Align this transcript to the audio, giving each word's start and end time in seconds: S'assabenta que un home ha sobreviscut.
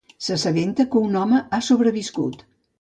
S'assabenta 0.27 0.85
que 0.95 1.03
un 1.09 1.19
home 1.21 1.43
ha 1.59 1.63
sobreviscut. 1.71 2.45